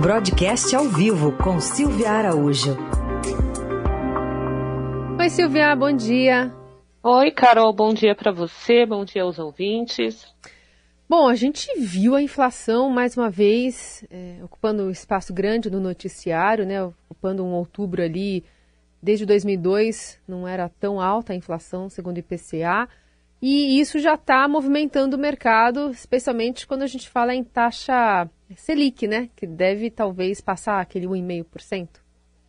[0.00, 2.76] Broadcast ao vivo com Silvia Araújo.
[5.18, 6.54] Oi, Silvia, bom dia.
[7.02, 10.32] Oi, Carol, bom dia para você, bom dia aos ouvintes.
[11.08, 15.80] Bom, a gente viu a inflação mais uma vez é, ocupando um espaço grande no
[15.80, 16.80] noticiário, né?
[17.08, 18.44] Ocupando um outubro ali
[19.02, 22.88] desde 2002 não era tão alta a inflação, segundo o IPCA.
[23.42, 29.06] E isso já está movimentando o mercado, especialmente quando a gente fala em taxa Selic,
[29.06, 29.28] né?
[29.36, 31.88] Que deve talvez passar aquele 1,5%.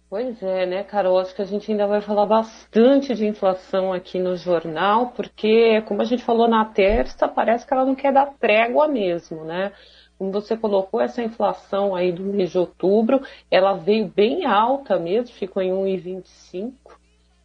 [0.09, 1.19] Pois é, né, Carol?
[1.19, 6.01] Acho que a gente ainda vai falar bastante de inflação aqui no jornal, porque, como
[6.01, 9.71] a gente falou na terça, parece que ela não quer dar trégua mesmo, né?
[10.17, 13.21] Como você colocou, essa inflação aí do mês de outubro,
[13.51, 16.73] ela veio bem alta mesmo, ficou em 1,25.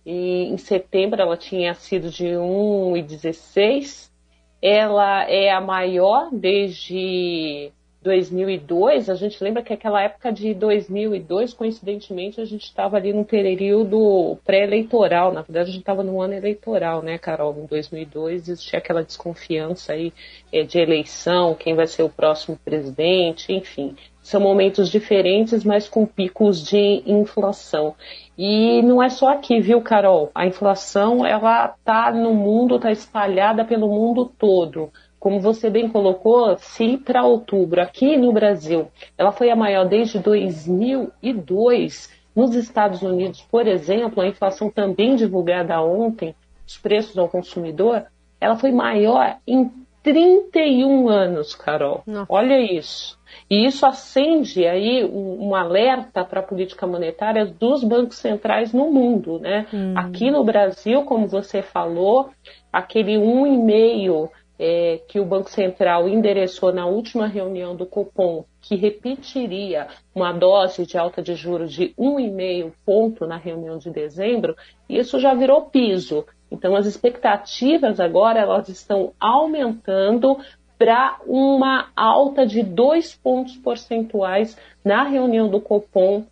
[0.06, 4.10] E em setembro ela tinha sido de 1,16.
[4.62, 7.70] Ela é a maior desde
[8.04, 13.24] 2002, a gente lembra que aquela época de 2002, coincidentemente, a gente estava ali no
[13.24, 17.56] período pré-eleitoral, na verdade a gente estava no ano eleitoral, né, Carol?
[17.58, 20.12] Em 2002 existia aquela desconfiança aí
[20.52, 23.96] é, de eleição, quem vai ser o próximo presidente, enfim.
[24.20, 27.94] São momentos diferentes, mas com picos de inflação.
[28.36, 30.30] E não é só aqui, viu, Carol?
[30.34, 34.92] A inflação, ela tá no mundo, tá espalhada pelo mundo todo
[35.24, 40.18] como você bem colocou, se para outubro aqui no Brasil ela foi a maior desde
[40.18, 46.34] 2002, nos Estados Unidos, por exemplo, a inflação também divulgada ontem,
[46.66, 48.04] os preços ao consumidor,
[48.38, 49.72] ela foi maior em
[50.02, 52.02] 31 anos, Carol.
[52.06, 52.26] Não.
[52.28, 53.18] Olha isso.
[53.48, 58.92] E isso acende aí um, um alerta para a política monetária dos bancos centrais no
[58.92, 59.66] mundo, né?
[59.72, 59.94] Hum.
[59.96, 62.28] Aqui no Brasil, como você falou,
[62.70, 64.28] aquele 1,5
[64.66, 70.86] é, que o Banco Central endereçou na última reunião do Copom, que repetiria uma dose
[70.86, 74.56] de alta de juros de 1,5 ponto na reunião de dezembro,
[74.88, 76.24] isso já virou piso.
[76.50, 80.38] Então, as expectativas agora elas estão aumentando
[80.78, 86.24] para uma alta de dois pontos percentuais na reunião do Copom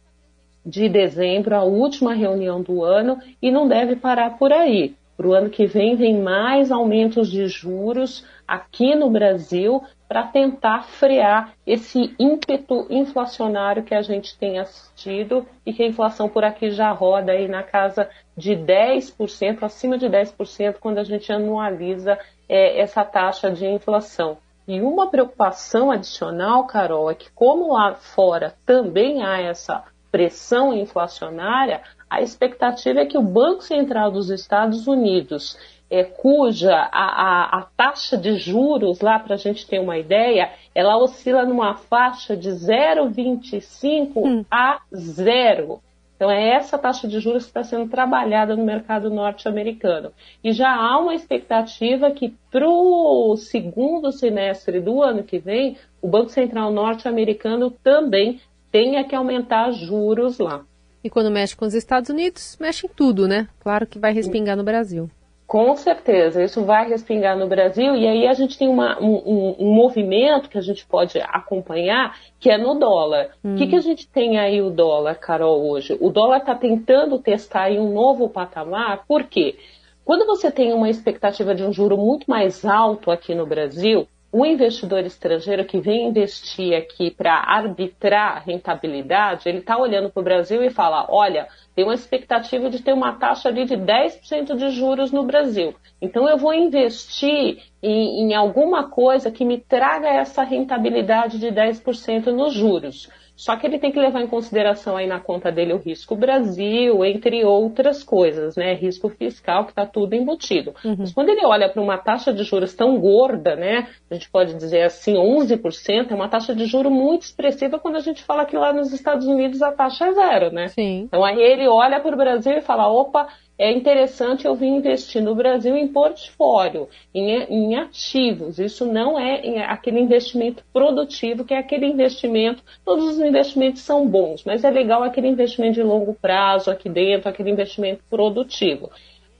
[0.64, 4.94] de dezembro, a última reunião do ano, e não deve parar por aí.
[5.22, 10.82] Para o ano que vem, vem mais aumentos de juros aqui no Brasil para tentar
[10.82, 16.72] frear esse ímpeto inflacionário que a gente tem assistido e que a inflação por aqui
[16.72, 22.18] já roda aí na casa de 10%, acima de 10%, quando a gente anualiza
[22.48, 24.38] é, essa taxa de inflação.
[24.66, 31.80] E uma preocupação adicional, Carol, é que como lá fora também há essa pressão inflacionária,
[32.12, 35.58] a expectativa é que o Banco Central dos Estados Unidos,
[35.90, 40.50] é, cuja a, a, a, taxa de juros, lá para a gente ter uma ideia,
[40.74, 44.44] ela oscila numa faixa de 0,25 hum.
[44.50, 45.80] a 0.
[46.14, 50.12] Então, é essa taxa de juros que está sendo trabalhada no mercado norte-americano.
[50.44, 56.08] E já há uma expectativa que, para o segundo semestre do ano que vem, o
[56.08, 58.38] Banco Central norte-americano também
[58.70, 60.62] tenha que aumentar juros lá.
[61.04, 63.48] E quando mexe com os Estados Unidos, mexe em tudo, né?
[63.60, 65.10] Claro que vai respingar no Brasil.
[65.52, 69.74] Com certeza, isso vai respingar no Brasil e aí a gente tem uma, um, um,
[69.74, 73.32] movimento que a gente pode acompanhar, que é no dólar.
[73.44, 73.56] O hum.
[73.56, 75.94] que, que a gente tem aí o dólar, Carol, hoje?
[76.00, 79.58] O dólar está tentando testar aí um novo patamar, por quê?
[80.06, 84.46] Quando você tem uma expectativa de um juro muito mais alto aqui no Brasil, o
[84.46, 90.64] investidor estrangeiro que vem investir aqui para arbitrar rentabilidade, ele está olhando para o Brasil
[90.64, 95.12] e fala: olha, tem uma expectativa de ter uma taxa ali de 10% de juros
[95.12, 95.74] no Brasil.
[96.00, 102.26] Então eu vou investir em, em alguma coisa que me traga essa rentabilidade de 10%
[102.26, 103.08] nos juros.
[103.34, 107.04] Só que ele tem que levar em consideração aí na conta dele o risco Brasil,
[107.04, 108.74] entre outras coisas, né?
[108.74, 110.74] Risco fiscal, que está tudo embutido.
[110.84, 110.96] Uhum.
[110.98, 113.88] Mas quando ele olha para uma taxa de juros tão gorda, né?
[114.10, 118.00] A gente pode dizer assim, 11%, é uma taxa de juro muito expressiva quando a
[118.00, 120.68] gente fala que lá nos Estados Unidos a taxa é zero, né?
[120.68, 121.04] Sim.
[121.06, 123.26] Então aí ele olha para o Brasil e fala, opa,
[123.62, 128.58] é interessante eu vir investir no Brasil em portfólio, em, em ativos.
[128.58, 134.42] Isso não é aquele investimento produtivo, que é aquele investimento, todos os investimentos são bons,
[134.44, 138.90] mas é legal aquele investimento de longo prazo aqui dentro, aquele investimento produtivo.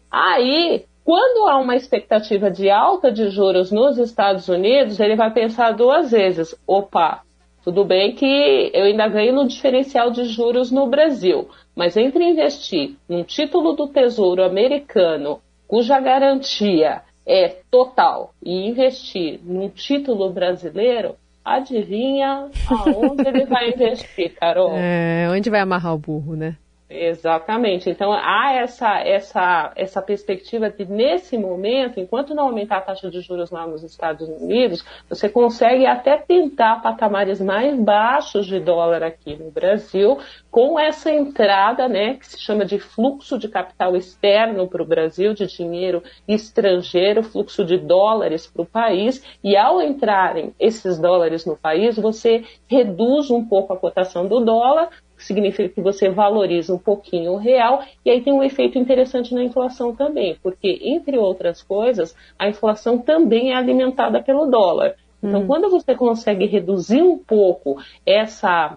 [0.09, 5.73] Aí, quando há uma expectativa de alta de juros nos Estados Unidos, ele vai pensar
[5.73, 7.23] duas vezes: opa,
[7.65, 12.97] tudo bem que eu ainda ganho no diferencial de juros no Brasil, mas entre investir
[13.09, 21.15] num título do Tesouro americano, cuja garantia é total, e investir num título brasileiro,
[21.45, 24.73] adivinha aonde ele vai investir, Carol?
[24.75, 26.57] É, onde vai amarrar o burro, né?
[26.95, 27.89] Exatamente.
[27.89, 33.21] Então há essa, essa, essa perspectiva de, nesse momento, enquanto não aumentar a taxa de
[33.23, 39.35] juros lá nos Estados Unidos, você consegue até tentar patamares mais baixos de dólar aqui
[39.37, 40.19] no Brasil,
[40.51, 45.33] com essa entrada, né, que se chama de fluxo de capital externo para o Brasil,
[45.33, 51.57] de dinheiro estrangeiro, fluxo de dólares para o país, e ao entrarem esses dólares no
[51.57, 54.91] país, você reduz um pouco a cotação do dólar,
[55.25, 59.43] significa que você valoriza um pouquinho o real, e aí tem um efeito interessante na
[59.43, 64.95] inflação também, porque, entre outras coisas, a inflação também é alimentada pelo dólar.
[65.23, 65.47] Então, hum.
[65.47, 68.77] quando você consegue reduzir um pouco essa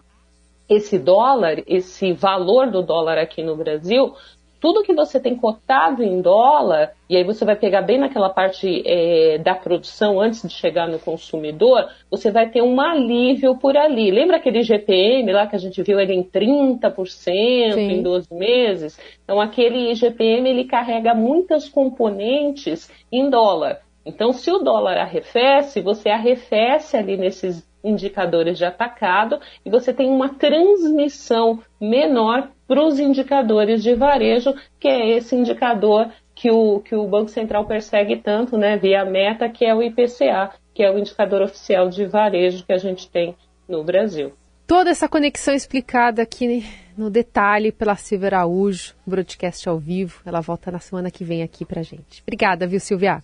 [0.68, 4.16] esse dólar, esse valor do dólar aqui no Brasil,
[4.60, 8.84] tudo que você tem cotado em dólar, e aí você vai pegar bem naquela parte
[8.86, 14.10] é, da produção antes de chegar no consumidor, você vai ter um alívio por ali.
[14.12, 17.92] Lembra aquele GPM lá que a gente viu ele em 30% Sim.
[17.92, 19.00] em 12 meses?
[19.24, 23.82] Então aquele GPM ele carrega muitas componentes em dólar.
[24.06, 30.10] Então se o dólar arrefece, você arrefece ali nesses indicadores de atacado e você tem
[30.10, 36.96] uma transmissão menor para os indicadores de varejo, que é esse indicador que o, que
[36.96, 41.00] o Banco Central persegue tanto, né, via meta, que é o IPCA, que é o
[41.00, 43.36] indicador oficial de varejo que a gente tem
[43.68, 44.34] no Brasil.
[44.68, 46.66] Toda essa conexão explicada aqui
[46.98, 50.22] no detalhe pela Silvia Araújo, broadcast ao vivo.
[50.26, 52.24] Ela volta na semana que vem aqui pra gente.
[52.24, 53.24] Obrigada, viu, Silvia?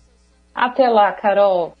[0.54, 1.74] Até lá, Carol.